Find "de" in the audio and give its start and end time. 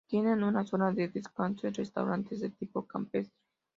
0.91-1.09, 2.39-2.49